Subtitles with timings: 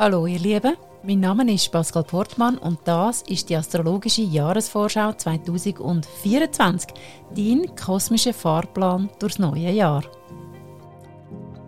[0.00, 6.94] Hallo ihr Lieben, mein Name ist Pascal Portmann und das ist die astrologische Jahresvorschau 2024,
[7.36, 10.02] dein kosmischer Fahrplan durchs neue Jahr.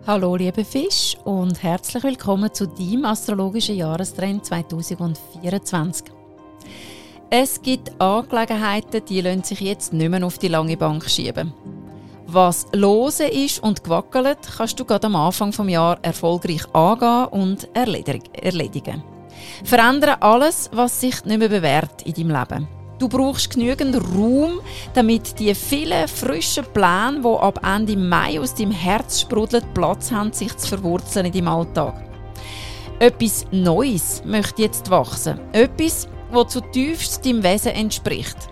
[0.07, 6.07] Hallo liebe Fisch und herzlich willkommen zu deinem astrologischen Jahrestrend 2024.
[7.29, 11.53] Es gibt Angelegenheiten, die lassen sich jetzt nicht mehr auf die lange Bank schieben.
[12.33, 17.67] Was lose ist und gewackelt, kannst du gerade am Anfang vom Jahr erfolgreich angehen und
[17.75, 19.03] erledigen.
[19.63, 22.67] Verändere alles, was sich nicht mehr bewährt in deinem Leben.
[22.97, 24.61] Du brauchst genügend Raum,
[24.95, 30.33] damit die vielen frischen Pläne, die ab Ende Mai aus deinem Herz sprudeln, Platz haben,
[30.33, 32.03] sich zu verwurzeln in deinem Alltag.
[32.97, 35.39] Etwas Neues möchte jetzt wachsen.
[35.51, 38.49] Etwas, das zutiefst deinem Wesen entspricht.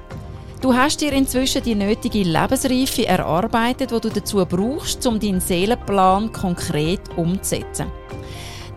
[0.61, 6.31] Du hast dir inzwischen die nötige Lebensreife erarbeitet, die du dazu brauchst, um deinen Seelenplan
[6.31, 7.87] konkret umzusetzen.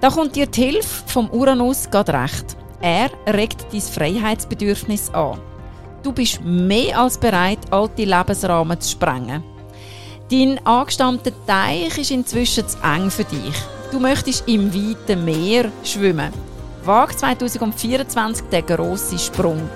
[0.00, 2.56] Da kommt dir die Hilfe vom Uranus gerade recht.
[2.80, 5.38] Er regt dein Freiheitsbedürfnis an.
[6.02, 9.42] Du bist mehr als bereit, alte Lebensrahmen zu sprengen.
[10.30, 13.54] Dein angestammter Teich ist inzwischen zu eng für dich.
[13.92, 16.32] Du möchtest im weiten Meer schwimmen.
[16.84, 19.68] Wag 2024 den grossen Sprung.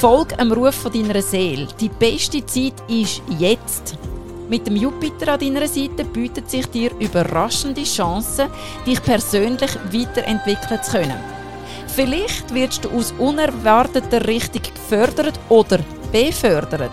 [0.00, 1.68] Folg am Ruf von deiner Seele.
[1.80, 3.96] Die beste Zeit ist jetzt.
[4.48, 8.50] Mit dem Jupiter an deiner Seite bietet sich dir überraschende Chancen,
[8.86, 11.18] dich persönlich weiterentwickeln zu können.
[11.86, 15.78] Vielleicht wirst du aus unerwarteter Richtung gefördert oder
[16.12, 16.92] befördert.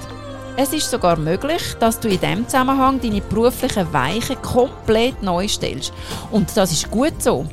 [0.56, 5.92] Es ist sogar möglich, dass du in diesem Zusammenhang deine beruflichen Weichen komplett neu stellst.
[6.30, 7.46] Und das ist gut so.